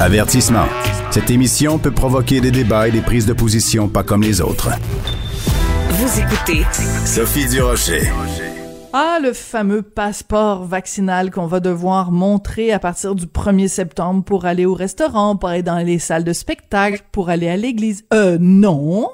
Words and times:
Avertissement. 0.00 0.66
Cette 1.12 1.30
émission 1.30 1.78
peut 1.78 1.92
provoquer 1.92 2.40
des 2.40 2.50
débats 2.50 2.88
et 2.88 2.90
des 2.90 3.00
prises 3.00 3.26
de 3.26 3.32
position 3.32 3.88
pas 3.88 4.02
comme 4.02 4.22
les 4.22 4.40
autres. 4.40 4.70
Vous 5.88 6.20
écoutez 6.20 6.64
Sophie 7.06 7.48
Durocher. 7.48 8.02
Ah, 8.92 9.18
le 9.22 9.32
fameux 9.32 9.82
passeport 9.82 10.64
vaccinal 10.64 11.30
qu'on 11.30 11.46
va 11.46 11.60
devoir 11.60 12.10
montrer 12.10 12.72
à 12.72 12.80
partir 12.80 13.14
du 13.14 13.26
1er 13.26 13.68
septembre 13.68 14.24
pour 14.24 14.46
aller 14.46 14.66
au 14.66 14.74
restaurant, 14.74 15.36
pour 15.36 15.50
aller 15.50 15.62
dans 15.62 15.78
les 15.78 16.00
salles 16.00 16.24
de 16.24 16.32
spectacle, 16.32 17.02
pour 17.12 17.30
aller 17.30 17.48
à 17.48 17.56
l'église. 17.56 18.04
Euh, 18.12 18.36
non! 18.40 19.10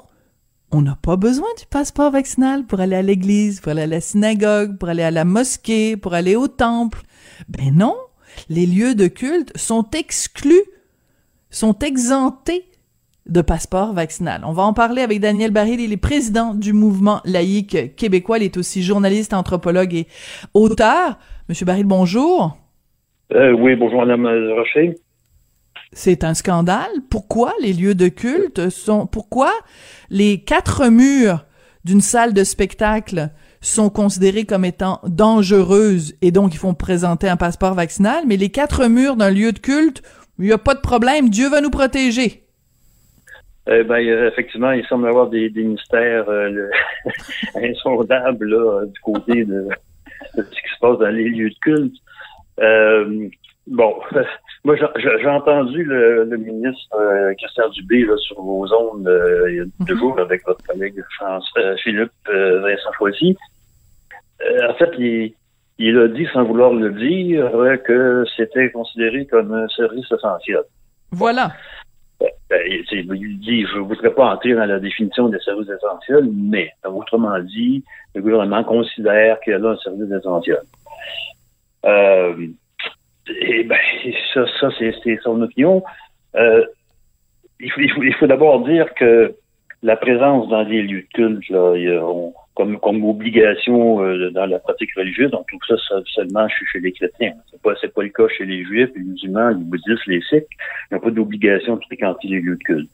On 0.71 0.81
n'a 0.81 0.97
pas 0.99 1.15
besoin 1.15 1.49
du 1.59 1.65
passeport 1.67 2.11
vaccinal 2.11 2.65
pour 2.65 2.79
aller 2.79 2.95
à 2.95 3.01
l'église, 3.03 3.59
pour 3.59 3.71
aller 3.71 3.83
à 3.83 3.87
la 3.87 4.01
synagogue, 4.01 4.79
pour 4.79 4.89
aller 4.89 5.03
à 5.03 5.11
la 5.11 5.25
mosquée, 5.25 5.95
pour 5.95 6.15
aller 6.15 6.35
au 6.35 6.47
temple. 6.47 7.03
Ben 7.49 7.75
non! 7.75 7.95
Les 8.49 8.65
lieux 8.65 8.95
de 8.95 9.07
culte 9.07 9.55
sont 9.57 9.85
exclus, 9.91 10.63
sont 11.51 11.77
exemptés 11.79 12.65
de 13.27 13.41
passeport 13.41 13.93
vaccinal. 13.93 14.41
On 14.45 14.51
va 14.51 14.63
en 14.63 14.73
parler 14.73 15.03
avec 15.03 15.19
Daniel 15.19 15.51
Baril, 15.51 15.79
il 15.79 15.93
est 15.93 15.97
président 15.97 16.55
du 16.55 16.73
mouvement 16.73 17.21
laïque 17.23 17.95
québécois, 17.95 18.39
il 18.39 18.45
est 18.45 18.57
aussi 18.57 18.81
journaliste, 18.81 19.33
anthropologue 19.33 19.93
et 19.93 20.07
auteur. 20.53 21.19
Monsieur 21.47 21.65
Baril, 21.65 21.85
bonjour. 21.85 22.57
Euh, 23.33 23.51
oui, 23.51 23.75
bonjour 23.75 23.99
Madame 23.99 24.25
Rocher. 24.25 24.95
C'est 25.93 26.23
un 26.23 26.33
scandale. 26.33 26.89
Pourquoi 27.09 27.53
les 27.61 27.73
lieux 27.73 27.95
de 27.95 28.07
culte 28.07 28.69
sont... 28.69 29.05
Pourquoi 29.05 29.51
les 30.09 30.39
quatre 30.39 30.87
murs 30.87 31.45
d'une 31.83 32.01
salle 32.01 32.33
de 32.33 32.43
spectacle 32.43 33.29
sont 33.61 33.89
considérés 33.89 34.45
comme 34.45 34.65
étant 34.65 34.99
dangereuses 35.05 36.15
et 36.21 36.31
donc 36.31 36.53
ils 36.53 36.57
font 36.57 36.73
présenter 36.73 37.29
un 37.29 37.37
passeport 37.37 37.75
vaccinal, 37.75 38.23
mais 38.25 38.37
les 38.37 38.49
quatre 38.49 38.87
murs 38.87 39.15
d'un 39.15 39.29
lieu 39.29 39.51
de 39.51 39.59
culte, 39.59 40.01
il 40.41 40.47
n'y 40.47 40.53
a 40.53 40.57
pas 40.57 40.73
de 40.73 40.81
problème, 40.81 41.29
Dieu 41.29 41.49
va 41.49 41.61
nous 41.61 41.69
protéger. 41.69 42.43
Eh 43.67 43.83
ben, 43.83 43.99
effectivement, 44.27 44.71
il 44.71 44.83
semble 44.87 45.05
y 45.05 45.09
avoir 45.09 45.27
des, 45.29 45.49
mystères 45.51 46.27
euh, 46.29 46.67
insondables 47.55 48.49
du 48.87 48.99
côté 49.01 49.45
de, 49.45 49.67
ce 50.35 50.41
qui 50.41 50.73
se 50.73 50.79
passe 50.79 50.97
dans 50.97 51.09
les 51.09 51.29
lieux 51.29 51.49
de 51.51 51.55
culte. 51.61 51.93
Euh, 52.59 53.27
bon, 53.67 53.95
moi 54.63 54.75
j'ai 54.75 55.27
entendu 55.27 55.83
le, 55.83 56.25
ministre 56.37 56.95
euh, 56.95 57.33
Christian 57.35 57.69
Dubé 57.69 58.05
sur 58.17 58.41
vos 58.41 58.67
ondes 58.73 59.09
il 59.47 59.55
y 59.55 59.59
a 59.59 59.85
deux 59.85 59.93
mhm. 59.93 59.99
jours 59.99 60.19
avec 60.19 60.43
votre 60.45 60.65
collègue 60.65 60.95
Philippe 61.83 62.11
Vincent 62.27 62.91
Choisy. 62.97 63.37
en 64.67 64.73
fait, 64.73 64.89
il, 64.97 65.35
il 65.77 65.97
a 65.97 66.07
dit, 66.07 66.27
sans 66.33 66.43
vouloir 66.43 66.73
le 66.73 66.91
dire, 66.91 67.51
que 67.83 68.23
c'était 68.35 68.71
considéré 68.71 69.25
comme 69.25 69.53
un 69.53 69.67
service 69.69 70.05
essentiel. 70.11 70.61
Voilà. 71.11 71.51
Ben, 72.49 72.61
il 72.67 73.39
dit, 73.39 73.65
je 73.65 73.77
ne 73.77 73.83
voudrais 73.83 74.13
pas 74.13 74.33
entrer 74.33 74.53
dans 74.53 74.65
la 74.65 74.79
définition 74.79 75.29
des 75.29 75.39
services 75.39 75.69
essentiels, 75.69 76.29
mais, 76.31 76.71
autrement 76.83 77.39
dit, 77.39 77.83
le 78.13 78.21
gouvernement 78.21 78.63
considère 78.63 79.39
qu'il 79.39 79.53
y 79.53 79.55
a 79.55 79.59
là 79.59 79.69
un 79.69 79.77
service 79.77 80.11
essentiel. 80.11 80.61
Euh, 81.85 82.47
et 83.39 83.63
ben, 83.63 83.79
ça, 84.33 84.45
ça 84.59 84.69
c'est 84.77 85.19
son 85.23 85.41
opinion. 85.41 85.83
Euh, 86.35 86.65
il 87.59 87.71
faut, 87.71 87.81
il 87.81 88.13
faut, 88.15 88.27
d'abord 88.27 88.65
dire 88.65 88.93
que 88.95 89.33
la 89.83 89.95
présence 89.95 90.47
dans 90.49 90.63
des 90.63 90.83
lieux 90.83 91.01
de 91.01 91.07
culte, 91.13 91.49
là, 91.49 91.73
on, 92.03 92.33
comme, 92.53 92.79
comme 92.79 93.03
obligation 93.05 94.03
euh, 94.03 94.29
dans 94.31 94.45
la 94.45 94.59
pratique 94.59 94.91
religieuse. 94.95 95.31
On 95.33 95.43
trouve 95.43 95.61
ça 95.67 95.95
seulement 96.13 96.47
chez, 96.49 96.79
les 96.79 96.91
chrétiens. 96.91 97.33
C'est 97.49 97.61
pas, 97.61 97.73
c'est 97.79 97.93
pas 97.93 98.03
le 98.03 98.09
cas 98.09 98.27
chez 98.37 98.45
les 98.45 98.63
juifs, 98.63 98.89
les 98.95 99.03
musulmans, 99.03 99.49
les 99.49 99.55
bouddhistes, 99.55 100.05
les 100.07 100.21
sikhs. 100.21 100.47
Il 100.89 100.93
n'y 100.93 100.97
a 100.97 100.99
pas 100.99 101.11
d'obligation 101.11 101.77
de 101.77 101.83
fréquenter 101.85 102.27
les 102.27 102.41
lieux 102.41 102.57
de 102.57 102.63
culte. 102.63 102.89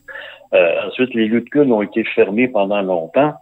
Euh, 0.53 0.87
ensuite, 0.87 1.13
les 1.13 1.27
lieux 1.27 1.41
de 1.41 1.49
culte 1.49 1.71
ont 1.71 1.81
été 1.81 2.03
fermés 2.03 2.47
pendant 2.47 2.81
longtemps. 2.81 3.33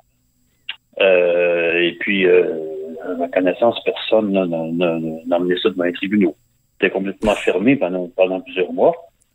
Euh, 1.01 1.73
et 1.81 1.93
puis, 1.99 2.25
à 2.27 3.13
ma 3.19 3.27
connaissance, 3.27 3.77
personne 3.83 4.31
n'a 4.31 5.37
emmené 5.37 5.55
ça 5.61 5.69
devant 5.69 5.83
les 5.83 5.93
tribunaux. 5.93 6.35
C'était 6.73 6.91
complètement 6.91 7.35
fermé 7.35 7.75
pendant, 7.75 8.09
pendant 8.15 8.39
plusieurs 8.39 8.71
mois. 8.71 8.93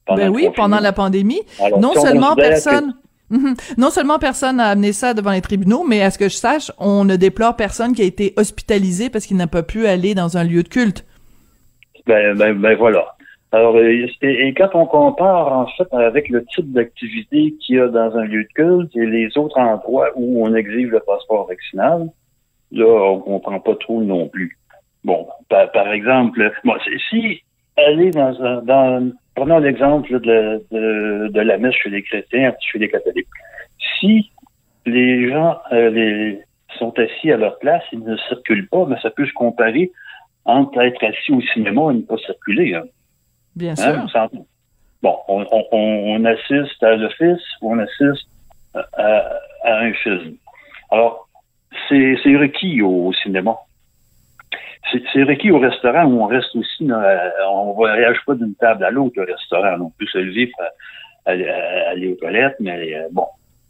ben 0.08 0.30
oui, 0.30 0.48
pendant 0.56 0.80
la 0.80 0.92
pandémie. 0.92 1.42
non 1.78 1.92
seulement 1.94 2.34
personne... 2.34 2.94
Mhm. 3.30 3.54
Non 3.78 3.90
seulement 3.90 4.18
personne 4.18 4.56
n'a 4.56 4.66
amené 4.66 4.92
ça 4.92 5.14
devant 5.14 5.30
les 5.30 5.40
tribunaux, 5.40 5.84
mais 5.88 6.02
à 6.02 6.10
ce 6.10 6.18
que 6.18 6.28
je 6.28 6.34
sache, 6.34 6.70
on 6.78 7.04
ne 7.04 7.16
déplore 7.16 7.56
personne 7.56 7.94
qui 7.94 8.02
a 8.02 8.04
été 8.04 8.34
hospitalisé 8.36 9.08
parce 9.08 9.26
qu'il 9.26 9.36
n'a 9.36 9.46
pas 9.46 9.62
pu 9.62 9.86
aller 9.86 10.14
dans 10.14 10.36
un 10.36 10.44
lieu 10.44 10.62
de 10.62 10.68
culte. 10.68 11.06
Ben, 12.06 12.36
ben, 12.36 12.54
ben 12.54 12.76
voilà. 12.76 13.06
Alors, 13.52 13.76
euh, 13.76 14.06
et, 14.22 14.54
quand 14.54 14.70
on 14.74 14.86
compare 14.86 15.52
en 15.52 15.66
fait 15.66 15.92
avec 15.92 16.28
le 16.28 16.44
type 16.44 16.72
d'activité 16.72 17.54
qu'il 17.60 17.76
y 17.76 17.80
a 17.80 17.88
dans 17.88 18.16
un 18.16 18.24
lieu 18.24 18.44
de 18.44 18.52
culte 18.54 18.94
et 18.96 19.06
les 19.06 19.36
autres 19.36 19.58
endroits 19.58 20.10
où 20.14 20.46
on 20.46 20.54
exige 20.54 20.88
le 20.88 21.00
passeport 21.00 21.48
vaccinal, 21.48 22.08
là, 22.70 22.86
on 22.86 23.20
comprend 23.20 23.58
pas 23.58 23.74
trop 23.74 24.02
non 24.02 24.28
plus. 24.28 24.56
Bon, 25.02 25.26
par, 25.48 25.92
exemple, 25.92 26.52
moi, 26.62 26.78
si 27.10 27.42
aller 27.76 28.10
dans, 28.10 28.36
un, 28.68 29.10
Prenons 29.34 29.58
l'exemple 29.58 30.20
de, 30.20 30.64
de, 30.70 31.40
la 31.40 31.58
messe 31.58 31.74
chez 31.74 31.90
les 31.90 32.02
chrétiens, 32.02 32.52
chez 32.60 32.78
les 32.78 32.88
catholiques. 32.88 33.28
Si 33.98 34.30
les 34.86 35.28
gens 35.30 35.58
euh, 35.72 36.34
sont 36.78 36.98
assis 36.98 37.30
à 37.30 37.36
leur 37.36 37.58
place, 37.58 37.82
ils 37.92 38.02
ne 38.02 38.16
circulent 38.16 38.68
pas, 38.68 38.86
mais 38.86 38.96
ça 39.00 39.10
peut 39.10 39.26
se 39.26 39.32
comparer 39.32 39.90
entre 40.44 40.80
être 40.80 41.04
assis 41.04 41.32
au 41.32 41.40
cinéma 41.40 41.90
et 41.90 41.94
ne 41.94 42.02
pas 42.02 42.16
circuler. 42.18 42.74
Hein. 42.74 42.84
Bien 43.56 43.74
hein, 43.78 44.06
sûr. 44.08 44.28
Bon, 45.02 45.16
on, 45.28 46.24
assiste 46.24 46.82
à 46.82 46.96
l'office 46.96 47.42
ou 47.62 47.72
on 47.72 47.78
assiste 47.78 48.28
à, 48.74 49.40
un 49.64 49.92
film. 49.94 50.34
Alors, 50.90 51.28
c'est 51.88 52.36
requis 52.36 52.82
au 52.82 53.12
cinéma 53.14 53.56
c'est 54.90 55.22
requis 55.22 55.50
au 55.50 55.58
restaurant 55.58 56.04
où 56.04 56.22
on 56.22 56.26
reste 56.26 56.54
aussi, 56.56 56.88
on 57.48 57.72
voyage 57.72 58.18
pas 58.26 58.34
d'une 58.34 58.54
table 58.54 58.84
à 58.84 58.90
l'autre 58.90 59.20
au 59.20 59.24
restaurant. 59.24 59.76
On 59.80 59.90
peut 59.90 60.06
se 60.06 60.18
lever 60.18 60.48
pour 60.48 60.66
aller, 61.26 62.08
aux 62.12 62.16
toilettes, 62.16 62.56
mais 62.60 62.94
euh, 62.94 63.08
bon, 63.12 63.26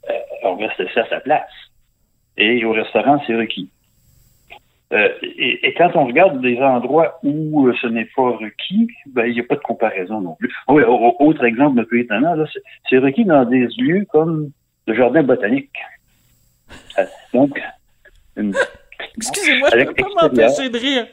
euh, 0.08 0.14
on 0.44 0.56
reste 0.56 0.80
assis 0.80 0.98
à 0.98 1.08
sa 1.08 1.20
place. 1.20 1.50
Et 2.36 2.64
au 2.64 2.72
restaurant, 2.72 3.22
c'est 3.26 3.36
requis. 3.36 3.70
Euh, 4.92 5.08
et, 5.22 5.72
quand 5.74 5.94
on 5.94 6.06
regarde 6.06 6.40
des 6.40 6.58
endroits 6.58 7.20
où 7.22 7.70
ce 7.80 7.86
n'est 7.86 8.08
pas 8.16 8.30
requis, 8.30 8.88
ben, 9.06 9.26
il 9.26 9.34
n'y 9.34 9.40
a 9.40 9.44
pas 9.44 9.54
de 9.54 9.60
comparaison 9.60 10.20
non 10.20 10.34
plus. 10.34 10.52
Oui, 10.68 10.82
autre 10.82 11.44
exemple 11.44 11.80
un 11.80 11.84
peu 11.84 12.00
étonnant, 12.00 12.34
c'est 12.88 12.98
requis 12.98 13.24
dans 13.24 13.44
des 13.44 13.68
lieux 13.78 14.04
comme 14.10 14.50
le 14.86 14.94
jardin 14.94 15.22
botanique. 15.22 15.70
donc, 17.32 17.60
une 18.36 18.54
Excusez-moi, 19.16 19.68
je 19.72 19.78
ne 19.78 19.84
peux 19.84 19.94
pas 19.94 20.22
m'empêcher 20.22 20.68
de 20.68 20.78
rire. 20.78 21.06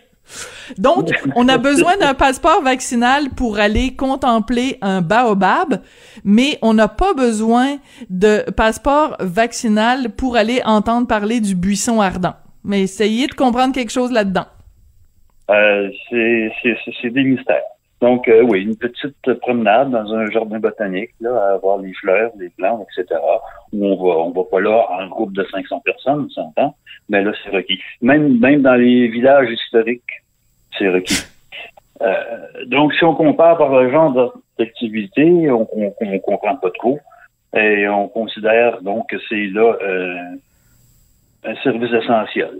Donc, 0.77 1.09
on 1.35 1.47
a 1.47 1.57
besoin 1.57 1.95
d'un 1.97 2.13
passeport 2.13 2.61
vaccinal 2.61 3.29
pour 3.29 3.59
aller 3.59 3.95
contempler 3.95 4.77
un 4.81 5.01
baobab, 5.01 5.81
mais 6.23 6.57
on 6.61 6.73
n'a 6.73 6.89
pas 6.89 7.13
besoin 7.13 7.77
de 8.09 8.43
passeport 8.51 9.15
vaccinal 9.19 10.09
pour 10.09 10.35
aller 10.35 10.61
entendre 10.65 11.07
parler 11.07 11.39
du 11.39 11.55
buisson 11.55 12.01
ardent. 12.01 12.35
Mais 12.63 12.81
essayez 12.81 13.27
de 13.27 13.33
comprendre 13.33 13.73
quelque 13.73 13.91
chose 13.91 14.11
là-dedans. 14.11 14.47
Euh, 15.49 15.89
c'est 16.11 17.09
des 17.09 17.23
mystères. 17.23 17.63
Donc, 18.01 18.27
euh, 18.27 18.43
oui, 18.43 18.61
une 18.61 18.75
petite 18.75 19.33
promenade 19.41 19.89
dans 19.89 20.13
un 20.13 20.29
jardin 20.29 20.59
botanique, 20.59 21.11
là, 21.19 21.53
à 21.53 21.57
voir 21.57 21.79
les 21.79 21.93
fleurs, 21.93 22.31
les 22.37 22.49
plantes, 22.49 22.85
etc., 22.95 23.19
où 23.73 23.85
on 23.85 23.95
va, 23.95 24.19
on 24.19 24.31
va 24.31 24.43
pas 24.43 24.59
là 24.59 24.85
en 24.91 25.07
groupe 25.07 25.33
de 25.33 25.43
500 25.51 25.79
personnes, 25.79 26.27
on 26.27 26.29
s'entend, 26.29 26.75
mais 27.09 27.23
là, 27.23 27.31
c'est 27.43 27.49
requis. 27.49 27.79
Même, 28.01 28.39
même 28.39 28.61
dans 28.61 28.75
les 28.75 29.07
villages 29.07 29.49
historiques, 29.49 30.23
c'est 30.77 30.89
requis. 30.89 31.23
Euh, 32.01 32.13
donc, 32.67 32.93
si 32.93 33.03
on 33.03 33.15
compare 33.15 33.57
par 33.57 33.69
le 33.81 33.89
genre 33.91 34.33
d'activité, 34.59 35.49
on, 35.49 35.67
on, 35.75 36.19
comprend 36.19 36.55
pas 36.57 36.69
trop, 36.71 36.99
et 37.55 37.87
on 37.87 38.07
considère 38.07 38.81
donc 38.83 39.09
que 39.09 39.17
c'est 39.27 39.47
là 39.47 39.75
euh, 39.81 40.35
un 41.45 41.55
service 41.63 41.91
essentiel. 41.91 42.59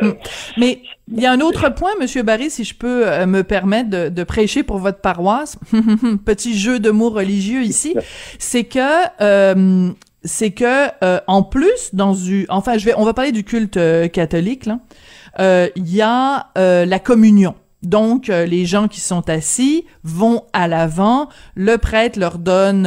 Hmm. 0.00 0.12
Mais 0.56 0.82
il 1.12 1.20
y 1.20 1.26
a 1.26 1.32
un 1.32 1.40
autre 1.40 1.68
point, 1.74 1.90
Monsieur 2.00 2.22
Barry, 2.22 2.50
si 2.50 2.64
je 2.64 2.74
peux 2.74 3.08
euh, 3.08 3.26
me 3.26 3.42
permettre 3.42 3.90
de, 3.90 4.24
prêcher 4.24 4.62
pour 4.62 4.78
votre 4.78 5.00
paroisse, 5.00 5.58
petit 6.24 6.56
jeu 6.56 6.78
de 6.78 6.90
mots 6.90 7.10
religieux 7.10 7.62
ici, 7.62 7.94
c'est 8.38 8.64
que 8.64 8.78
euh, 9.20 9.90
c'est 10.22 10.52
que 10.52 10.88
euh, 11.02 11.18
en 11.26 11.42
plus 11.42 11.90
dans 11.92 12.12
du, 12.12 12.46
enfin 12.50 12.78
je 12.78 12.84
vais, 12.84 12.94
on 12.96 13.04
va 13.04 13.14
parler 13.14 13.32
du 13.32 13.42
culte 13.42 13.78
catholique 14.12 14.66
là, 14.66 14.78
il 15.74 15.90
y 15.92 16.02
a 16.02 16.50
la 16.54 16.98
communion. 16.98 17.54
Donc, 17.82 18.26
les 18.26 18.66
gens 18.66 18.88
qui 18.88 19.00
sont 19.00 19.30
assis 19.30 19.86
vont 20.04 20.44
à 20.52 20.68
l'avant, 20.68 21.30
le 21.54 21.78
prêtre 21.78 22.18
leur 22.18 22.36
donne 22.36 22.86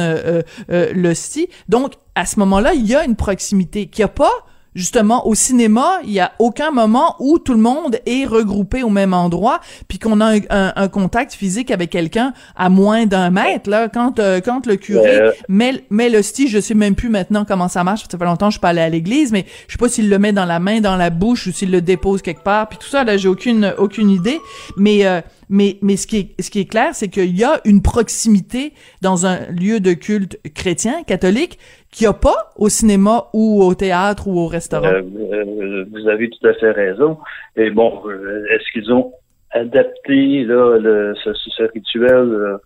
le 0.68 0.92
l'hostie. 0.92 1.48
Donc, 1.68 1.94
à 2.14 2.26
ce 2.26 2.38
moment-là, 2.38 2.74
il 2.74 2.86
y 2.86 2.94
a 2.94 3.04
une 3.04 3.16
proximité 3.16 3.86
qu'il 3.86 4.02
n'y 4.02 4.04
a 4.04 4.14
pas 4.14 4.30
justement 4.74 5.26
au 5.26 5.34
cinéma, 5.34 6.00
il 6.04 6.12
y 6.12 6.20
a 6.20 6.32
aucun 6.38 6.70
moment 6.70 7.16
où 7.20 7.38
tout 7.38 7.54
le 7.54 7.60
monde 7.60 7.98
est 8.06 8.24
regroupé 8.24 8.82
au 8.82 8.90
même 8.90 9.14
endroit, 9.14 9.60
puis 9.88 9.98
qu'on 9.98 10.20
a 10.20 10.34
un, 10.50 10.88
contact 10.88 11.32
physique 11.32 11.70
avec 11.70 11.90
quelqu'un 11.90 12.32
à 12.56 12.68
moins 12.68 13.06
d'un 13.06 13.30
mètre. 13.30 13.70
Là, 13.70 13.88
quand 13.88 14.18
euh, 14.18 14.40
quand 14.40 14.66
le 14.66 14.76
curé 14.76 15.30
met 15.48 15.84
met 15.90 16.08
le 16.08 16.22
style, 16.22 16.48
je 16.48 16.60
sais 16.60 16.74
même 16.74 16.94
plus 16.94 17.08
maintenant 17.08 17.44
comment 17.44 17.68
ça 17.68 17.84
marche. 17.84 18.04
Ça 18.10 18.18
fait 18.18 18.24
longtemps 18.24 18.46
que 18.46 18.52
je 18.52 18.58
suis 18.58 18.60
pas 18.60 18.68
allée 18.68 18.80
à 18.80 18.88
l'église, 18.88 19.32
mais 19.32 19.46
je 19.66 19.72
sais 19.72 19.78
pas 19.78 19.88
s'il 19.88 20.08
le 20.08 20.18
met 20.18 20.32
dans 20.32 20.44
la 20.44 20.60
main, 20.60 20.80
dans 20.80 20.96
la 20.96 21.10
bouche, 21.10 21.46
ou 21.46 21.52
s'il 21.52 21.70
le 21.70 21.80
dépose 21.80 22.22
quelque 22.22 22.42
part. 22.42 22.68
Puis 22.68 22.78
tout 22.78 22.88
ça, 22.88 23.04
là, 23.04 23.16
j'ai 23.16 23.28
aucune 23.28 23.74
aucune 23.78 24.10
idée. 24.10 24.40
Mais 24.76 25.06
euh, 25.06 25.20
mais, 25.48 25.76
mais 25.82 25.96
ce 25.96 26.06
qui 26.06 26.18
est, 26.18 26.42
ce 26.42 26.50
qui 26.50 26.60
est 26.60 26.70
clair, 26.70 26.94
c'est 26.94 27.08
qu'il 27.08 27.36
y 27.36 27.44
a 27.44 27.60
une 27.64 27.82
proximité 27.82 28.72
dans 29.02 29.26
un 29.26 29.46
lieu 29.50 29.80
de 29.80 29.92
culte 29.92 30.38
chrétien, 30.54 31.02
catholique, 31.04 31.58
qu'il 31.90 32.06
n'y 32.06 32.10
a 32.10 32.14
pas 32.14 32.52
au 32.56 32.68
cinéma 32.68 33.26
ou 33.32 33.62
au 33.62 33.74
théâtre 33.74 34.26
ou 34.26 34.38
au 34.38 34.46
restaurant. 34.46 34.86
Euh, 34.86 35.02
euh, 35.32 35.84
vous 35.90 36.08
avez 36.08 36.28
tout 36.28 36.46
à 36.46 36.54
fait 36.54 36.72
raison. 36.72 37.18
Et 37.56 37.70
bon, 37.70 38.02
euh, 38.06 38.44
est-ce 38.50 38.72
qu'ils 38.72 38.92
ont 38.92 39.12
adapté 39.52 40.44
là, 40.44 40.78
le, 40.78 41.14
ce, 41.22 41.32
ce 41.34 41.62
rituel 41.72 42.58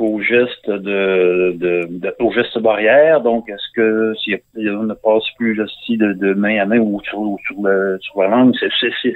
au 0.00 0.20
geste 0.20 0.68
de, 0.70 1.54
de, 1.56 1.86
de, 1.88 2.14
au 2.20 2.32
geste 2.32 2.58
barrière. 2.58 3.20
Donc, 3.20 3.48
est-ce 3.48 3.72
que 3.74 4.14
si 4.22 4.34
on 4.56 4.84
ne 4.84 4.94
passe 4.94 5.24
plus 5.36 5.54
le 5.54 5.66
de, 5.96 6.12
de 6.12 6.34
main 6.34 6.58
à 6.60 6.66
main 6.66 6.78
ou 6.78 7.00
sur, 7.02 7.36
sur, 7.46 7.62
le, 7.62 7.98
sur 8.00 8.22
la 8.22 8.28
langue, 8.28 8.54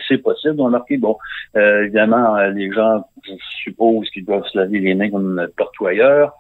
c'est 0.09 0.19
possible. 0.19 0.61
On 0.61 0.73
a 0.75 0.85
bon, 0.99 1.17
euh, 1.57 1.83
évidemment, 1.83 2.37
euh, 2.37 2.51
les 2.51 2.71
gens, 2.73 3.05
je 3.27 3.33
suppose 3.63 4.09
qu'ils 4.11 4.25
doivent 4.25 4.47
se 4.47 4.59
laver 4.59 4.81
les 4.81 4.95
mains 4.95 5.11
comme 5.11 5.49
partout 5.57 5.87
ailleurs. 5.87 6.33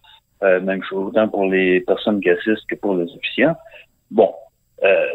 Euh, 0.42 0.60
même 0.60 0.82
chose 0.82 1.08
autant 1.08 1.28
pour 1.28 1.46
les 1.46 1.80
personnes 1.80 2.20
qui 2.20 2.30
assistent 2.30 2.68
que 2.68 2.74
pour 2.74 2.96
les 2.96 3.10
officiants. 3.14 3.56
Bon, 4.10 4.32
euh, 4.82 5.06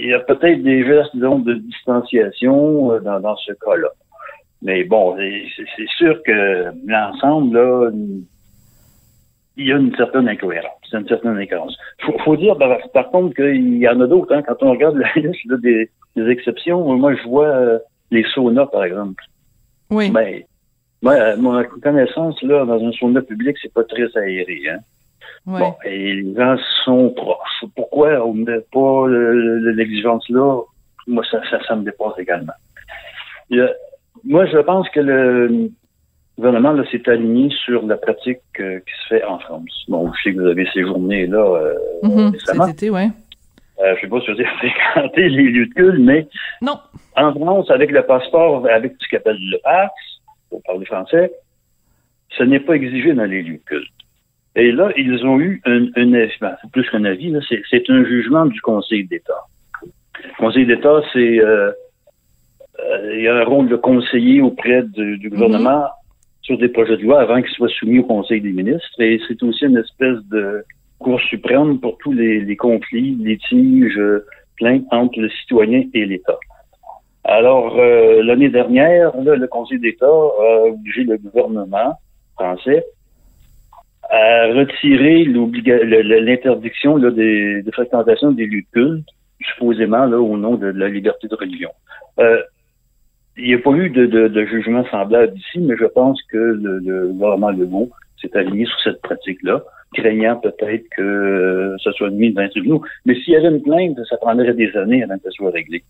il 0.00 0.08
y 0.08 0.14
a 0.14 0.20
peut-être 0.20 0.62
des 0.62 0.84
gestes 0.84 1.16
donc, 1.16 1.44
de 1.44 1.54
distanciation 1.54 2.98
dans, 3.00 3.20
dans 3.20 3.36
ce 3.36 3.52
cas-là. 3.52 3.88
Mais 4.60 4.84
bon, 4.84 5.16
c'est 5.16 5.88
sûr 5.98 6.22
que 6.22 6.70
l'ensemble, 6.86 7.56
là, 7.58 7.90
il 9.56 9.66
y 9.66 9.72
a 9.72 9.76
une 9.76 9.94
certaine 9.96 10.28
incohérence. 10.28 10.78
C'est 10.90 10.98
une 10.98 11.08
certaine 11.08 11.36
incohérence. 11.36 11.76
Faut, 12.00 12.16
faut 12.24 12.36
dire, 12.36 12.56
par, 12.92 13.10
contre, 13.10 13.34
qu'il 13.34 13.78
y 13.78 13.88
en 13.88 14.00
a 14.00 14.06
d'autres. 14.06 14.34
Hein, 14.34 14.42
quand 14.42 14.62
on 14.62 14.70
regarde 14.70 14.96
la 14.96 15.12
liste 15.16 15.52
des, 15.60 15.90
des, 16.16 16.28
exceptions, 16.30 16.96
moi, 16.96 17.14
je 17.14 17.22
vois 17.28 17.48
euh, 17.48 17.78
les 18.10 18.24
saunas, 18.34 18.66
par 18.66 18.84
exemple. 18.84 19.22
Oui. 19.90 20.10
Ben, 20.10 20.42
moi, 21.02 21.36
mon 21.36 21.62
connaissance, 21.82 22.40
là, 22.42 22.64
dans 22.64 22.82
un 22.82 22.92
sauna 22.92 23.20
public, 23.22 23.56
c'est 23.60 23.72
pas 23.72 23.84
très 23.84 24.16
aéré. 24.16 24.62
Hein. 24.70 24.78
Bon, 25.44 25.74
et 25.84 26.14
les 26.14 26.34
gens 26.34 26.56
sont 26.84 27.10
proches. 27.10 27.64
Pourquoi 27.74 28.24
on 28.24 28.34
met 28.34 28.60
pas 28.72 29.08
l'exigence 29.08 30.28
là? 30.28 30.60
Moi, 31.08 31.24
ça, 31.28 31.40
ça, 31.50 31.58
ça 31.66 31.74
me 31.74 31.82
dépasse 31.82 32.16
également. 32.18 32.52
moi, 34.24 34.46
je 34.46 34.58
pense 34.58 34.88
que 34.90 35.00
le 35.00 35.70
gouvernement 36.38 36.82
s'est 36.90 37.08
aligné 37.08 37.50
sur 37.64 37.86
la 37.86 37.96
pratique 37.96 38.40
euh, 38.60 38.78
qui 38.80 38.92
se 39.02 39.14
fait 39.14 39.24
en 39.24 39.38
France. 39.38 39.84
Bon, 39.88 40.10
je 40.12 40.22
sais 40.22 40.34
que 40.34 40.40
vous 40.40 40.46
avez 40.46 40.66
séjourné 40.72 41.26
là 41.26 41.38
euh, 41.38 41.74
mm 42.02 42.32
Cet 42.44 42.68
été, 42.68 42.90
ouais. 42.90 43.10
Euh, 43.80 43.94
je 43.96 44.00
sais 44.02 44.08
pas 44.08 44.20
si 44.20 44.26
vous 44.26 44.40
avez 44.40 44.44
fréquenté 44.58 45.28
les 45.28 45.50
lieux 45.50 45.66
de 45.66 45.74
culte, 45.74 46.00
mais 46.00 46.26
non. 46.60 46.78
en 47.16 47.32
France, 47.32 47.70
avec 47.70 47.90
le 47.90 48.02
passeport, 48.02 48.66
avec 48.66 48.94
ce 49.00 49.08
qu'on 49.08 49.16
appelle 49.16 49.38
le 49.38 49.58
pass, 49.62 49.90
pour 50.50 50.62
parler 50.62 50.86
français, 50.86 51.32
ce 52.36 52.44
n'est 52.44 52.60
pas 52.60 52.74
exigé 52.74 53.12
dans 53.14 53.24
les 53.24 53.42
lieux 53.42 53.58
de 53.58 53.64
culte. 53.64 53.88
Et 54.54 54.70
là, 54.70 54.90
ils 54.96 55.24
ont 55.24 55.40
eu 55.40 55.62
un, 55.64 55.86
un 55.96 56.12
avis, 56.12 56.32
ben, 56.40 56.56
plus 56.72 56.88
qu'un 56.90 57.04
avis, 57.04 57.34
c'est 57.48 57.90
un 57.90 58.04
jugement 58.04 58.44
du 58.46 58.60
Conseil 58.60 59.04
d'État. 59.04 59.46
Le 60.22 60.36
Conseil 60.38 60.66
d'État, 60.66 61.00
c'est 61.12 61.40
euh, 61.40 61.72
euh, 62.80 63.14
il 63.16 63.22
y 63.22 63.28
a 63.28 63.36
un 63.36 63.44
rôle 63.44 63.68
de 63.68 63.76
conseiller 63.76 64.42
auprès 64.42 64.82
du, 64.82 65.18
du 65.18 65.30
gouvernement 65.30 65.86
sur 66.42 66.58
des 66.58 66.68
projets 66.68 66.96
de 66.96 67.02
loi 67.02 67.20
avant 67.20 67.40
qu'ils 67.40 67.52
soient 67.52 67.68
soumis 67.68 68.00
au 68.00 68.04
Conseil 68.04 68.40
des 68.40 68.52
ministres. 68.52 69.00
Et 69.00 69.20
c'est 69.26 69.42
aussi 69.42 69.64
une 69.64 69.78
espèce 69.78 70.18
de 70.30 70.64
Cour 70.98 71.20
suprême 71.20 71.80
pour 71.80 71.98
tous 71.98 72.12
les, 72.12 72.40
les 72.40 72.56
conflits, 72.56 73.16
litiges, 73.18 74.00
plaintes 74.56 74.84
entre 74.92 75.18
le 75.20 75.28
citoyen 75.30 75.84
et 75.94 76.06
l'État. 76.06 76.38
Alors, 77.24 77.78
euh, 77.78 78.22
l'année 78.22 78.48
dernière, 78.50 79.12
le 79.16 79.46
Conseil 79.46 79.78
d'État 79.78 80.06
a 80.06 80.66
obligé 80.66 81.04
le 81.04 81.18
gouvernement 81.18 81.98
français 82.34 82.84
à 84.10 84.46
retirer 84.48 85.24
l'interdiction 85.24 86.98
des, 86.98 87.62
de 87.62 87.70
fréquentation 87.70 88.32
des 88.32 88.46
lieux 88.46 88.62
de 88.62 88.66
culte, 88.72 89.08
supposément 89.40 90.04
là, 90.06 90.20
au 90.20 90.36
nom 90.36 90.56
de, 90.56 90.66
la 90.66 90.88
liberté 90.88 91.28
de 91.28 91.34
religion. 91.34 91.70
Euh, 92.18 92.42
il 93.36 93.44
n'y 93.44 93.54
a 93.54 93.58
pas 93.58 93.72
eu 93.72 93.90
de, 93.90 94.06
de, 94.06 94.28
de, 94.28 94.44
jugement 94.44 94.84
semblable 94.90 95.36
ici, 95.36 95.58
mais 95.58 95.76
je 95.76 95.86
pense 95.86 96.20
que 96.30 96.36
le, 96.36 96.78
le 96.78 97.08
gouvernement 97.08 97.50
Legault 97.50 97.90
s'est 98.20 98.36
aligné 98.36 98.66
sur 98.66 98.80
cette 98.84 99.00
pratique-là, 99.02 99.62
craignant 99.94 100.36
peut-être 100.36 100.84
que 100.96 101.76
ça 101.82 101.92
soit 101.92 102.10
mis 102.10 102.32
dans 102.32 102.42
les 102.42 102.50
tribunaux. 102.50 102.82
Mais 103.04 103.14
s'il 103.14 103.34
y 103.34 103.36
avait 103.36 103.48
une 103.48 103.62
plainte, 103.62 103.98
ça 104.08 104.16
prendrait 104.18 104.54
des 104.54 104.74
années 104.76 105.02
avant 105.02 105.16
que 105.16 105.24
ça 105.24 105.30
soit 105.30 105.50
réglé. 105.50 105.82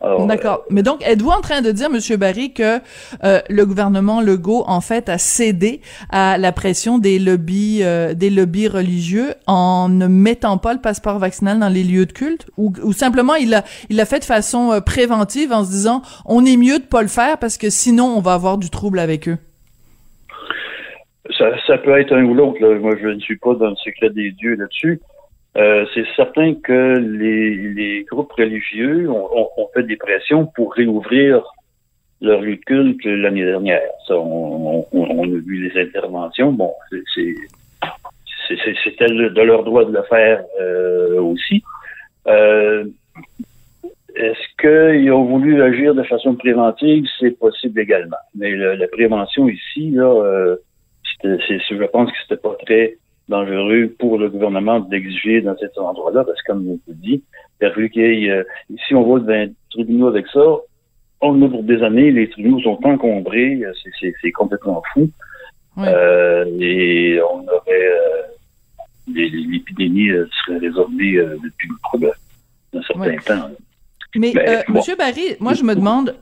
D'accord. 0.00 0.64
Mais 0.70 0.84
donc, 0.84 1.04
êtes-vous 1.04 1.30
en 1.30 1.40
train 1.40 1.60
de 1.60 1.72
dire, 1.72 1.90
Monsieur 1.90 2.16
Barry, 2.16 2.52
que 2.52 2.78
euh, 3.24 3.40
le 3.48 3.66
gouvernement 3.66 4.20
Legault, 4.20 4.62
en 4.68 4.80
fait, 4.80 5.08
a 5.08 5.18
cédé 5.18 5.80
à 6.10 6.38
la 6.38 6.52
pression 6.52 6.98
des 6.98 7.18
lobbies, 7.18 7.80
euh, 7.82 8.14
des 8.14 8.30
lobbies 8.30 8.68
religieux 8.68 9.34
en 9.48 9.88
ne 9.88 10.06
mettant 10.06 10.56
pas 10.56 10.72
le 10.72 10.80
passeport 10.80 11.18
vaccinal 11.18 11.58
dans 11.58 11.68
les 11.68 11.82
lieux 11.82 12.06
de 12.06 12.12
culte, 12.12 12.46
ou, 12.56 12.72
ou 12.84 12.92
simplement 12.92 13.34
il 13.34 13.50
l'a, 13.50 13.64
il 13.90 13.96
l'a 13.96 14.04
fait 14.04 14.20
de 14.20 14.24
façon 14.24 14.72
euh, 14.72 14.80
préventive 14.80 15.52
en 15.52 15.64
se 15.64 15.70
disant, 15.70 16.02
on 16.24 16.44
est 16.44 16.56
mieux 16.56 16.78
de 16.78 16.84
pas 16.84 17.02
le 17.02 17.08
faire 17.08 17.38
parce 17.38 17.58
que 17.58 17.68
sinon 17.68 18.04
on 18.16 18.20
va 18.20 18.34
avoir 18.34 18.56
du 18.56 18.70
trouble 18.70 19.00
avec 19.00 19.28
eux? 19.28 19.38
Ça, 21.36 21.50
ça 21.66 21.78
peut 21.78 21.98
être 22.00 22.12
un 22.14 22.24
ou 22.24 22.34
l'autre. 22.34 22.60
Moi, 22.60 22.94
je 23.00 23.08
ne 23.08 23.20
suis 23.20 23.36
pas 23.36 23.54
dans 23.54 23.70
le 23.70 23.76
secret 23.76 24.10
des 24.10 24.30
dieux 24.32 24.54
là-dessus. 24.54 25.00
Euh, 25.58 25.84
c'est 25.92 26.06
certain 26.14 26.54
que 26.54 26.98
les, 26.98 28.04
groupes 28.04 28.32
religieux 28.32 29.10
ont, 29.10 29.68
fait 29.74 29.82
des 29.82 29.96
pressions 29.96 30.46
pour 30.46 30.72
réouvrir 30.74 31.42
leur 32.20 32.40
lieu 32.40 32.56
de 32.56 32.60
culte 32.60 33.04
l'année 33.04 33.44
dernière. 33.44 33.90
Ça, 34.06 34.14
on, 34.16 34.86
a 34.92 35.26
vu 35.26 35.68
les 35.68 35.80
interventions. 35.80 36.52
Bon, 36.52 36.72
c'était 38.48 39.06
de 39.06 39.42
leur 39.42 39.64
droit 39.64 39.84
de 39.84 39.92
le 39.92 40.02
faire 40.04 40.44
euh, 40.60 41.20
aussi. 41.20 41.64
Euh, 42.28 42.84
est-ce 44.14 44.60
qu'ils 44.60 45.12
ont 45.12 45.24
voulu 45.24 45.60
agir 45.60 45.94
de 45.94 46.04
façon 46.04 46.36
préventive? 46.36 47.04
C'est 47.18 47.36
possible 47.36 47.80
également. 47.80 48.16
Mais 48.36 48.54
la 48.54 48.88
prévention 48.88 49.48
ici, 49.48 49.90
là, 49.90 50.56
je 51.24 51.84
pense 51.86 52.10
que 52.12 52.16
c'était 52.22 52.40
pas 52.40 52.56
très 52.64 52.96
dangereux 53.28 53.94
pour 53.98 54.18
le 54.18 54.28
gouvernement 54.28 54.80
d'exiger 54.80 55.40
dans 55.40 55.56
cet 55.58 55.76
endroit-là, 55.78 56.24
parce 56.24 56.40
que 56.42 56.52
comme 56.52 56.64
je 56.64 56.92
vous 56.92 56.98
dis, 56.98 57.22
euh, 57.62 58.44
si 58.86 58.94
on 58.94 59.02
va 59.02 59.20
devant 59.20 59.32
les 59.32 59.52
tribunaux 59.70 60.08
avec 60.08 60.26
ça, 60.28 60.40
on 61.20 61.42
a 61.42 61.48
pour 61.48 61.62
des 61.62 61.82
années, 61.82 62.10
les 62.10 62.30
tribunaux 62.30 62.60
sont 62.60 62.78
encombrés, 62.84 63.60
euh, 63.64 63.72
c'est 64.20 64.32
complètement 64.32 64.82
fou. 64.92 65.10
Euh, 65.78 66.44
et 66.58 67.20
on 67.22 67.42
aurait 67.42 67.88
euh, 67.88 68.22
l'épidémie 69.06 70.08
serait 70.44 70.58
résolvée 70.58 71.24
depuis 71.42 71.68
un 72.74 72.82
certain 72.82 73.16
temps. 73.18 73.50
Mais, 74.16 74.32
ben, 74.32 74.64
Monsieur 74.68 74.96
Barry, 74.96 75.36
moi 75.38 75.54
je 75.54 75.62
me 75.62 75.74
demande 75.74 76.16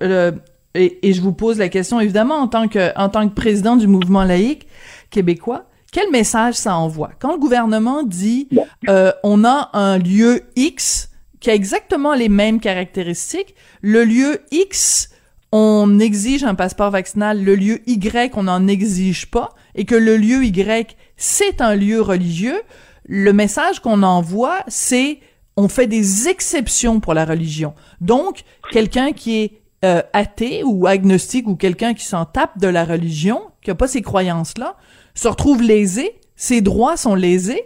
et, 0.74 0.98
et, 1.08 1.12
je 1.14 1.22
vous 1.22 1.32
pose 1.32 1.58
la 1.58 1.70
question 1.70 2.00
évidemment 2.00 2.34
en 2.34 2.48
tant 2.48 2.68
que 2.68 2.90
en 2.98 3.08
tant 3.08 3.26
que 3.26 3.34
président 3.34 3.76
du 3.76 3.86
mouvement 3.86 4.24
laïque 4.24 4.66
québécois, 5.10 5.64
quel 5.96 6.10
message 6.10 6.56
ça 6.56 6.76
envoie? 6.76 7.12
Quand 7.18 7.32
le 7.32 7.38
gouvernement 7.38 8.02
dit 8.02 8.50
euh, 8.86 9.12
on 9.22 9.44
a 9.44 9.70
un 9.72 9.96
lieu 9.96 10.42
X 10.54 11.08
qui 11.40 11.48
a 11.48 11.54
exactement 11.54 12.12
les 12.12 12.28
mêmes 12.28 12.60
caractéristiques, 12.60 13.54
le 13.80 14.04
lieu 14.04 14.42
X, 14.50 15.08
on 15.52 15.98
exige 15.98 16.44
un 16.44 16.54
passeport 16.54 16.90
vaccinal, 16.90 17.42
le 17.42 17.54
lieu 17.54 17.80
Y, 17.86 18.36
on 18.36 18.42
n'en 18.42 18.66
exige 18.66 19.30
pas, 19.30 19.54
et 19.74 19.86
que 19.86 19.94
le 19.94 20.18
lieu 20.18 20.44
Y, 20.44 20.98
c'est 21.16 21.62
un 21.62 21.74
lieu 21.74 22.02
religieux, 22.02 22.60
le 23.06 23.32
message 23.32 23.80
qu'on 23.80 24.02
envoie, 24.02 24.58
c'est 24.68 25.20
on 25.56 25.66
fait 25.66 25.86
des 25.86 26.28
exceptions 26.28 27.00
pour 27.00 27.14
la 27.14 27.24
religion. 27.24 27.72
Donc, 28.02 28.42
quelqu'un 28.70 29.12
qui 29.12 29.38
est 29.38 29.62
euh, 29.86 30.02
athée 30.12 30.62
ou 30.62 30.86
agnostique 30.86 31.48
ou 31.48 31.56
quelqu'un 31.56 31.94
qui 31.94 32.04
s'en 32.04 32.26
tape 32.26 32.58
de 32.58 32.68
la 32.68 32.84
religion, 32.84 33.40
qui 33.66 33.70
n'a 33.70 33.74
pas 33.74 33.88
ces 33.88 34.00
croyances-là, 34.00 34.76
se 35.14 35.26
retrouve 35.26 35.60
lésé? 35.60 36.12
Ses 36.36 36.60
droits 36.60 36.96
sont 36.96 37.16
lésés? 37.16 37.64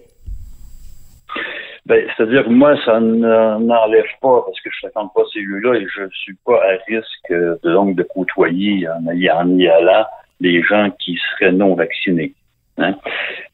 Ben, 1.85 2.07
c'est-à-dire 2.17 2.45
que 2.45 2.49
moi, 2.49 2.75
ça 2.87 3.01
n'enlève 3.01 4.07
pas, 4.23 4.41
parce 4.47 4.59
que 4.63 4.71
je 4.71 4.87
ne 4.87 4.89
fréquente 4.89 5.13
pas 5.15 5.21
ces 5.31 5.41
lieux-là 5.41 5.75
et 5.75 5.87
je 5.95 6.05
ne 6.05 6.09
suis 6.09 6.37
pas 6.47 6.57
à 6.57 6.79
risque 6.89 7.31
de, 7.31 7.71
donc, 7.71 7.97
de 7.97 8.03
côtoyer 8.03 8.89
en, 8.89 9.13
y 9.13 9.29
allant 9.29 10.07
les 10.41 10.63
gens 10.63 10.89
qui 11.01 11.19
seraient 11.33 11.53
non 11.53 11.75
vaccinés. 11.75 12.33
Hein. 12.79 12.95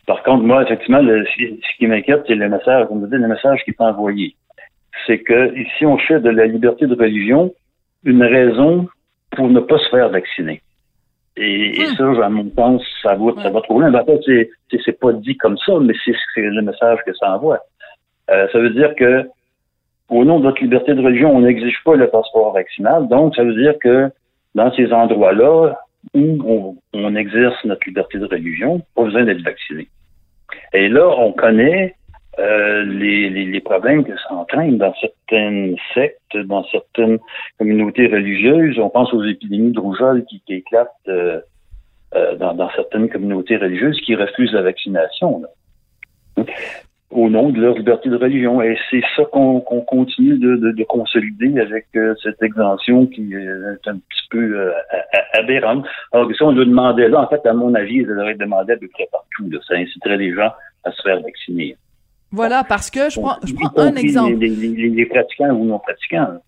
Par 0.06 0.22
contre, 0.22 0.44
moi, 0.44 0.62
effectivement, 0.62 1.00
ce 1.00 1.76
qui 1.78 1.86
m'inquiète, 1.88 2.22
c'est 2.28 2.36
le 2.36 2.48
message, 2.48 2.86
vous 2.88 3.04
dites, 3.06 3.10
le 3.10 3.26
message 3.26 3.64
qui 3.64 3.72
est 3.72 3.80
envoyé. 3.80 4.36
c'est 5.08 5.18
que 5.18 5.52
ici, 5.58 5.84
on 5.84 5.98
fait 5.98 6.20
de 6.20 6.30
la 6.30 6.46
liberté 6.46 6.86
de 6.86 6.94
religion 6.94 7.52
une 8.04 8.22
raison 8.22 8.88
pour 9.32 9.48
ne 9.48 9.58
pas 9.58 9.78
se 9.78 9.88
faire 9.88 10.10
vacciner. 10.10 10.62
Et, 11.36 11.72
hmm. 11.78 11.96
ça, 11.96 12.24
à 12.24 12.28
mon 12.28 12.50
sens, 12.54 12.82
ça 13.02 13.14
va, 13.14 13.42
ça 13.42 13.50
va 13.50 13.60
trop 13.60 13.78
loin. 13.80 13.92
En 13.92 14.04
fait, 14.04 14.20
c'est, 14.24 14.80
c'est, 14.84 14.98
pas 14.98 15.12
dit 15.12 15.36
comme 15.36 15.58
ça, 15.58 15.72
mais 15.80 15.94
c'est, 16.04 16.40
le 16.40 16.62
message 16.62 16.98
que 17.04 17.12
ça 17.14 17.34
envoie. 17.34 17.60
Euh, 18.30 18.46
ça 18.50 18.58
veut 18.58 18.70
dire 18.70 18.94
que, 18.94 19.28
au 20.08 20.24
nom 20.24 20.38
de 20.40 20.44
notre 20.44 20.62
liberté 20.62 20.94
de 20.94 21.02
religion, 21.02 21.36
on 21.36 21.40
n'exige 21.40 21.78
pas 21.84 21.94
le 21.94 22.08
passeport 22.08 22.52
vaccinal. 22.54 23.08
Donc, 23.08 23.36
ça 23.36 23.44
veut 23.44 23.54
dire 23.54 23.74
que 23.80 24.10
dans 24.54 24.72
ces 24.72 24.92
endroits-là 24.92 25.76
où 26.14 26.78
on, 26.92 27.16
exerce 27.16 27.56
notre 27.64 27.86
liberté 27.86 28.18
de 28.18 28.26
religion, 28.26 28.80
pas 28.94 29.04
besoin 29.04 29.24
d'être 29.24 29.42
vacciné. 29.42 29.88
Et 30.72 30.88
là, 30.88 31.08
on 31.18 31.32
connaît 31.32 31.94
euh, 32.38 32.84
les, 32.84 33.30
les, 33.30 33.60
problèmes 33.60 34.04
que 34.04 34.16
ça 34.16 34.34
entraîne 34.34 34.78
dans 34.78 34.94
certaines 34.94 35.76
sectes, 35.94 36.36
dans 36.36 36.64
certaines 36.64 37.18
communautés 37.58 38.06
religieuses. 38.06 38.78
On 38.78 38.90
pense 38.90 39.12
aux 39.12 39.24
épidémies 39.24 39.72
de 39.72 39.80
rougeole 39.80 40.24
qui, 40.26 40.40
qui 40.46 40.54
éclatent 40.54 40.90
euh, 41.08 41.40
euh, 42.14 42.36
dans, 42.36 42.54
dans, 42.54 42.70
certaines 42.70 43.08
communautés 43.08 43.56
religieuses 43.56 44.00
qui 44.00 44.14
refusent 44.14 44.52
la 44.52 44.62
vaccination. 44.62 45.42
Là 45.42 46.44
au 47.10 47.30
nom 47.30 47.50
de 47.50 47.60
leur 47.60 47.74
liberté 47.74 48.08
de 48.08 48.16
religion. 48.16 48.60
Et 48.62 48.76
c'est 48.90 49.02
ça 49.16 49.24
qu'on 49.24 49.60
continue 49.60 50.38
de, 50.38 50.56
de, 50.56 50.72
de, 50.72 50.84
consolider 50.84 51.58
avec 51.60 51.86
euh, 51.96 52.14
cette 52.22 52.42
exemption 52.42 53.06
qui 53.06 53.32
est 53.32 53.88
un 53.88 53.96
petit 53.96 54.28
peu 54.30 54.58
euh, 54.58 54.72
aberrante. 55.34 55.86
Alors 56.12 56.28
que 56.28 56.34
ça, 56.34 56.44
on 56.44 56.52
le 56.52 56.64
demandait 56.64 57.08
là, 57.08 57.20
en 57.22 57.28
fait, 57.28 57.44
à 57.46 57.52
mon 57.52 57.74
avis, 57.74 57.96
ils 57.96 58.06
devraient 58.06 58.34
demander 58.34 58.72
à 58.72 58.76
peu 58.76 58.88
près 58.88 59.08
partout. 59.10 59.48
Là. 59.50 59.58
Ça 59.66 59.74
inciterait 59.74 60.16
les 60.16 60.34
gens 60.34 60.52
à 60.84 60.92
se 60.92 61.02
faire 61.02 61.20
vacciner. 61.20 61.76
Voilà, 62.32 62.64
parce 62.64 62.90
que 62.90 63.08
je 63.10 63.20
prends, 63.20 63.36
je 63.44 63.54
prends 63.54 63.72
un 63.76 63.96
exemple. 63.96 64.34
Les, 64.34 64.48
les, 64.48 64.88
les, 64.88 65.06
pratiquants 65.06 65.50
ou 65.50 65.64
non 65.64 65.78
pratiquants. 65.78 66.38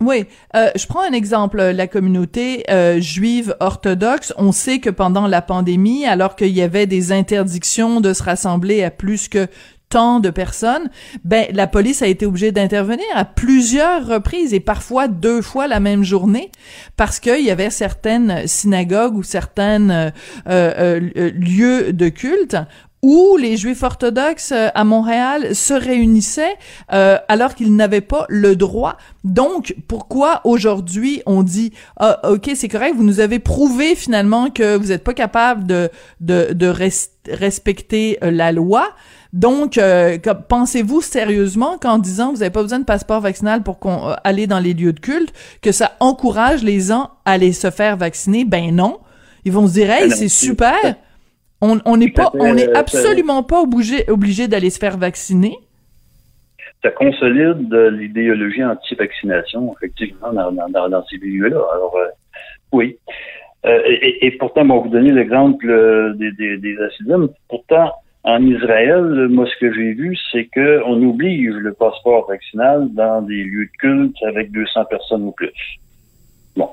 Oui, 0.00 0.24
euh, 0.54 0.70
je 0.76 0.86
prends 0.86 1.02
un 1.02 1.12
exemple. 1.12 1.58
La 1.58 1.86
communauté 1.86 2.64
euh, 2.70 3.00
juive 3.00 3.56
orthodoxe, 3.60 4.32
on 4.36 4.52
sait 4.52 4.78
que 4.78 4.90
pendant 4.90 5.26
la 5.26 5.42
pandémie, 5.42 6.06
alors 6.06 6.36
qu'il 6.36 6.48
y 6.48 6.62
avait 6.62 6.86
des 6.86 7.12
interdictions 7.12 8.00
de 8.00 8.12
se 8.12 8.22
rassembler 8.22 8.82
à 8.82 8.90
plus 8.90 9.28
que 9.28 9.48
de 9.94 10.30
personnes, 10.30 10.90
ben 11.22 11.46
la 11.52 11.68
police 11.68 12.02
a 12.02 12.08
été 12.08 12.26
obligée 12.26 12.50
d'intervenir 12.50 13.06
à 13.14 13.24
plusieurs 13.24 14.04
reprises 14.04 14.52
et 14.52 14.58
parfois 14.58 15.06
deux 15.06 15.40
fois 15.40 15.68
la 15.68 15.78
même 15.78 16.02
journée 16.02 16.50
parce 16.96 17.20
qu'il 17.20 17.44
y 17.44 17.50
avait 17.50 17.70
certaines 17.70 18.46
synagogues 18.48 19.16
ou 19.16 19.22
certains 19.22 19.90
euh, 19.90 20.10
euh, 20.48 21.00
euh, 21.16 21.30
lieux 21.30 21.92
de 21.92 22.08
culte 22.08 22.56
où 23.04 23.36
les 23.36 23.58
Juifs 23.58 23.82
orthodoxes 23.82 24.52
à 24.52 24.84
Montréal 24.84 25.54
se 25.54 25.74
réunissaient 25.74 26.56
alors 26.88 27.54
qu'ils 27.54 27.76
n'avaient 27.76 28.00
pas 28.00 28.24
le 28.30 28.56
droit. 28.56 28.96
Donc, 29.24 29.76
pourquoi 29.88 30.40
aujourd'hui 30.44 31.22
on 31.26 31.42
dit 31.42 31.72
ah, 31.98 32.30
ok 32.30 32.50
c'est 32.54 32.68
correct, 32.68 32.94
vous 32.96 33.04
nous 33.04 33.20
avez 33.20 33.38
prouvé 33.38 33.94
finalement 33.94 34.48
que 34.48 34.76
vous 34.76 34.88
n'êtes 34.88 35.04
pas 35.04 35.12
capable 35.12 35.66
de 35.66 35.90
de, 36.20 36.54
de 36.54 36.72
respecter 37.28 38.18
la 38.22 38.52
loi. 38.52 38.88
Donc, 39.34 39.78
euh, 39.78 40.16
pensez-vous 40.48 41.00
sérieusement 41.00 41.76
qu'en 41.76 41.98
disant 41.98 42.30
vous 42.30 42.38
n'avez 42.38 42.50
pas 42.50 42.62
besoin 42.62 42.78
de 42.78 42.84
passeport 42.84 43.20
vaccinal 43.20 43.64
pour 43.64 43.80
qu'on, 43.80 44.10
euh, 44.10 44.14
aller 44.22 44.46
dans 44.46 44.60
les 44.60 44.74
lieux 44.74 44.92
de 44.92 45.00
culte, 45.00 45.34
que 45.60 45.72
ça 45.72 45.96
encourage 45.98 46.62
les 46.62 46.80
gens 46.80 47.10
à 47.24 47.32
aller 47.32 47.52
se 47.52 47.72
faire 47.72 47.96
vacciner? 47.96 48.44
Ben 48.44 48.74
non. 48.74 49.00
Ils 49.44 49.50
vont 49.52 49.66
se 49.66 49.72
dire, 49.72 49.90
hey, 49.90 50.10
c'est 50.10 50.28
super. 50.28 50.94
On 51.84 51.96
n'est 51.96 52.10
pas, 52.10 52.30
on 52.34 52.54
n'est 52.54 52.74
absolument 52.76 53.42
pas 53.42 53.62
obligé, 53.62 54.08
obligé 54.08 54.48
d'aller 54.48 54.70
se 54.70 54.78
faire 54.78 54.96
vacciner. 54.96 55.56
Ça 56.82 56.90
consolide 56.90 57.72
l'idéologie 57.92 58.62
anti-vaccination, 58.62 59.74
effectivement, 59.76 60.32
dans, 60.32 61.04
ces 61.08 61.16
lieux-là. 61.16 61.60
Alors, 61.74 61.96
euh, 61.96 62.08
oui. 62.72 62.98
et, 63.64 64.30
pourtant, 64.38 64.62
on 64.62 64.76
va 64.76 64.82
vous 64.82 64.88
donner 64.90 65.12
l'exemple 65.12 65.66
des, 66.18 66.32
des, 66.32 66.58
des 66.58 66.76
Pourtant, 67.48 67.90
en 68.24 68.42
Israël, 68.46 69.28
moi, 69.28 69.46
ce 69.46 69.60
que 69.60 69.72
j'ai 69.74 69.92
vu, 69.92 70.16
c'est 70.32 70.46
qu'on 70.46 71.08
oblige 71.08 71.54
le 71.56 71.74
passeport 71.74 72.26
vaccinal 72.26 72.88
dans 72.92 73.20
des 73.20 73.44
lieux 73.44 73.66
de 73.66 73.76
culte 73.78 74.16
avec 74.26 74.50
200 74.50 74.86
personnes 74.86 75.24
ou 75.24 75.32
plus. 75.32 75.52
Bon. 76.56 76.70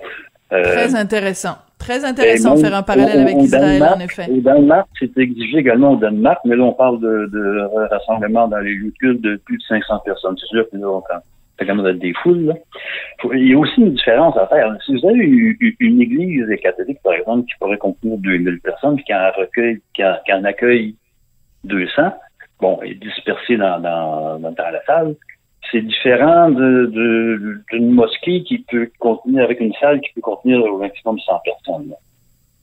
Euh, 0.54 0.64
Très 0.64 0.96
intéressant. 0.96 1.58
Très 1.82 2.06
intéressant 2.06 2.56
de 2.56 2.60
faire 2.60 2.76
un 2.76 2.84
parallèle 2.84 3.22
avec 3.22 3.38
Israël, 3.38 3.84
en 3.84 4.00
effet. 4.00 4.28
Au 4.30 4.40
Danemark, 4.40 4.88
c'est 5.00 5.18
exigé 5.18 5.58
également 5.58 5.94
au 5.94 5.96
Danemark, 5.98 6.40
mais 6.46 6.56
là, 6.56 6.64
on 6.64 6.74
parle 6.74 7.00
de, 7.00 7.30
de 7.34 7.88
rassemblement 7.90 8.48
dans 8.48 8.60
les 8.60 8.76
lieux 8.76 8.92
de 8.92 8.98
culte 8.98 9.22
de 9.22 9.38
plus 9.46 9.58
de 9.58 9.64
500 9.64 10.00
personnes. 10.06 10.36
C'est 10.40 10.48
sûr 10.48 10.70
que 10.70 10.78
là, 10.78 10.88
on 10.88 11.02
ça 11.62 11.66
commence 11.66 11.86
à 11.86 11.90
être 11.90 12.00
des 12.00 12.14
foules. 12.24 12.46
Là. 12.46 12.54
Il 13.34 13.48
y 13.48 13.54
a 13.54 13.58
aussi 13.58 13.82
une 13.82 13.94
différence 13.94 14.36
à 14.38 14.48
faire. 14.48 14.76
Si 14.86 14.96
vous 14.96 15.08
avez 15.08 15.20
une, 15.20 16.02
église 16.02 16.46
catholique, 16.62 17.00
par 17.04 17.14
exemple, 17.14 17.46
qui 17.46 17.54
pourrait 17.60 17.78
contenir 17.78 18.18
2000 18.18 18.60
personnes, 18.62 19.02
qui 19.04 19.14
en 19.14 19.32
recueille, 19.38 19.82
qui 19.94 20.04
en 20.04 20.44
accueille 20.44 20.96
200, 21.66 22.14
bon, 22.60 22.80
et 22.84 22.96
dispersés 22.96 23.58
dans, 23.58 23.80
dans, 23.80 24.40
dans 24.40 24.54
la 24.58 24.84
salle. 24.86 25.16
C'est 25.72 25.82
différent 25.82 26.50
d'une 26.50 27.63
de, 27.72 27.80
mosquée 27.80 28.44
qui 28.44 28.60
peut 28.60 28.89
contenir, 29.00 29.44
avec 29.44 29.60
une 29.60 29.74
salle 29.80 30.01
qui 30.01 30.12
peut 30.13 30.22
contenir 30.22 30.63
au 30.63 30.77
maximum 30.77 31.20
100 31.20 31.34
personnes. 31.46 31.94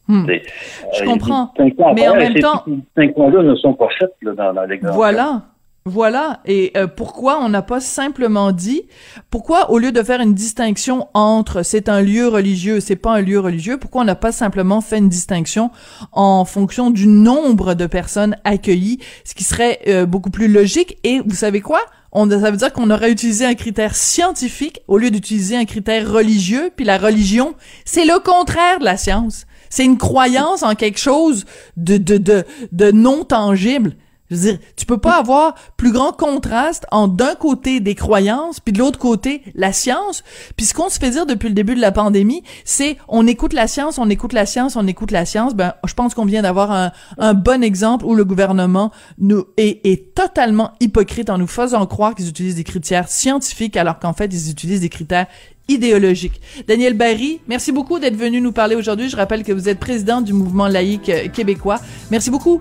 Hmm. 0.08 0.26
Je 0.26 1.02
euh, 1.02 1.06
comprends. 1.06 1.52
Mais 1.94 2.08
en 2.08 2.14
même 2.16 2.34
temps. 2.34 2.64
Ces 2.96 3.08
points-là 3.08 3.42
ne 3.42 3.54
sont 3.56 3.74
pas 3.74 3.88
faits 3.98 4.10
dans, 4.22 4.52
dans 4.52 4.64
l'exemple. 4.64 4.94
Voilà. 4.94 5.42
Voilà. 5.88 6.40
Et 6.44 6.72
euh, 6.76 6.86
pourquoi 6.86 7.40
on 7.42 7.48
n'a 7.48 7.62
pas 7.62 7.80
simplement 7.80 8.52
dit, 8.52 8.82
pourquoi 9.30 9.70
au 9.70 9.78
lieu 9.78 9.90
de 9.90 10.02
faire 10.02 10.20
une 10.20 10.34
distinction 10.34 11.08
entre 11.14 11.62
c'est 11.62 11.88
un 11.88 12.02
lieu 12.02 12.28
religieux, 12.28 12.80
c'est 12.80 12.96
pas 12.96 13.12
un 13.12 13.22
lieu 13.22 13.40
religieux, 13.40 13.78
pourquoi 13.78 14.02
on 14.02 14.04
n'a 14.04 14.14
pas 14.14 14.32
simplement 14.32 14.82
fait 14.82 14.98
une 14.98 15.08
distinction 15.08 15.70
en 16.12 16.44
fonction 16.44 16.90
du 16.90 17.06
nombre 17.06 17.72
de 17.72 17.86
personnes 17.86 18.36
accueillies, 18.44 18.98
ce 19.24 19.34
qui 19.34 19.44
serait 19.44 19.78
euh, 19.88 20.04
beaucoup 20.04 20.30
plus 20.30 20.48
logique? 20.48 20.98
Et 21.04 21.20
vous 21.24 21.34
savez 21.34 21.62
quoi? 21.62 21.80
On, 22.12 22.28
ça 22.28 22.50
veut 22.50 22.56
dire 22.56 22.72
qu'on 22.72 22.90
aurait 22.90 23.10
utilisé 23.10 23.44
un 23.44 23.54
critère 23.54 23.94
scientifique 23.94 24.80
au 24.88 24.96
lieu 24.98 25.10
d'utiliser 25.10 25.56
un 25.56 25.64
critère 25.64 26.10
religieux. 26.10 26.70
Puis 26.74 26.84
la 26.84 26.98
religion, 26.98 27.54
c'est 27.84 28.06
le 28.06 28.18
contraire 28.18 28.78
de 28.78 28.84
la 28.84 28.96
science. 28.96 29.46
C'est 29.70 29.84
une 29.84 29.98
croyance 29.98 30.62
en 30.62 30.74
quelque 30.74 30.98
chose 30.98 31.44
de, 31.76 31.98
de, 31.98 32.16
de, 32.16 32.44
de 32.72 32.90
non 32.90 33.24
tangible. 33.24 33.94
Je 34.30 34.36
veux 34.36 34.42
dire, 34.42 34.58
tu 34.76 34.84
peux 34.84 34.98
pas 34.98 35.18
avoir 35.18 35.54
plus 35.76 35.90
grand 35.90 36.12
contraste 36.12 36.86
en 36.90 37.08
d'un 37.08 37.34
côté 37.34 37.80
des 37.80 37.94
croyances, 37.94 38.60
puis 38.60 38.72
de 38.72 38.78
l'autre 38.78 38.98
côté 38.98 39.42
la 39.54 39.72
science. 39.72 40.22
Puis 40.56 40.66
ce 40.66 40.74
qu'on 40.74 40.90
se 40.90 40.98
fait 40.98 41.10
dire 41.10 41.24
depuis 41.24 41.48
le 41.48 41.54
début 41.54 41.74
de 41.74 41.80
la 41.80 41.92
pandémie, 41.92 42.42
c'est 42.64 42.98
on 43.08 43.26
écoute 43.26 43.54
la 43.54 43.66
science, 43.66 43.98
on 43.98 44.10
écoute 44.10 44.34
la 44.34 44.44
science, 44.44 44.76
on 44.76 44.86
écoute 44.86 45.10
la 45.10 45.24
science. 45.24 45.54
Ben, 45.54 45.74
je 45.86 45.94
pense 45.94 46.14
qu'on 46.14 46.26
vient 46.26 46.42
d'avoir 46.42 46.72
un, 46.72 46.92
un, 47.16 47.34
bon 47.34 47.62
exemple 47.62 48.04
où 48.04 48.14
le 48.14 48.24
gouvernement 48.24 48.92
nous 49.18 49.46
est, 49.56 49.86
est 49.86 50.14
totalement 50.14 50.72
hypocrite 50.80 51.30
en 51.30 51.38
nous 51.38 51.46
faisant 51.46 51.86
croire 51.86 52.14
qu'ils 52.14 52.28
utilisent 52.28 52.56
des 52.56 52.64
critères 52.64 53.08
scientifiques 53.08 53.76
alors 53.76 53.98
qu'en 53.98 54.12
fait 54.12 54.26
ils 54.26 54.50
utilisent 54.50 54.82
des 54.82 54.88
critères 54.90 55.26
idéologiques. 55.68 56.40
Daniel 56.66 56.94
Barry, 56.94 57.40
merci 57.46 57.72
beaucoup 57.72 57.98
d'être 57.98 58.16
venu 58.16 58.40
nous 58.40 58.52
parler 58.52 58.74
aujourd'hui. 58.74 59.08
Je 59.08 59.16
rappelle 59.16 59.42
que 59.42 59.52
vous 59.52 59.68
êtes 59.68 59.78
président 59.78 60.20
du 60.20 60.32
mouvement 60.32 60.66
laïque 60.66 61.12
québécois. 61.32 61.78
Merci 62.10 62.30
beaucoup. 62.30 62.58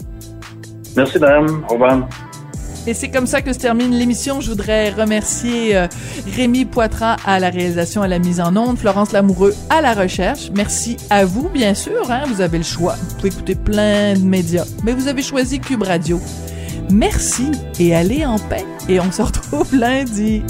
Merci, 0.98 1.20
madame. 1.20 1.64
Au 1.70 1.74
revoir. 1.74 2.10
Et 2.88 2.94
c'est 2.94 3.10
comme 3.10 3.28
ça 3.28 3.42
que 3.42 3.52
se 3.54 3.60
termine 3.60 3.92
l'émission. 3.92 4.42
Je 4.42 4.50
voudrais 4.50 4.90
remercier 4.90 5.76
euh, 5.76 5.88
Rémi 6.36 6.66
Poitras 6.66 7.18
à 7.26 7.38
la 7.40 7.50
réalisation, 7.50 8.02
à 8.02 8.08
la 8.08 8.18
mise 8.18 8.40
en 8.40 8.56
onde, 8.56 8.78
Florence 8.78 9.12
Lamoureux 9.12 9.54
à 9.70 9.82
la 9.82 9.94
recherche. 9.94 10.50
Merci 10.56 10.98
à 11.10 11.26
vous, 11.26 11.50
bien 11.50 11.74
sûr. 11.74 12.10
Hein, 12.10 12.24
vous 12.28 12.42
avez 12.42 12.58
le 12.58 12.64
choix. 12.64 12.94
Vous 12.94 13.16
pouvez 13.16 13.28
écouter 13.28 13.56
plein 13.56 14.14
de 14.14 14.24
médias, 14.24 14.66
mais 14.84 14.94
vous 14.94 15.08
avez 15.08 15.22
choisi 15.22 15.60
Cube 15.60 15.84
Radio. 15.84 16.20
Merci 16.90 17.52
et 17.80 17.94
allez 17.94 18.26
en 18.26 18.40
paix. 18.40 18.66
Et 18.88 19.00
on 19.02 19.12
se 19.12 19.22
retrouve 19.22 19.76
lundi. 19.78 20.42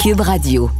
Cube 0.00 0.20
Radio. 0.20 0.70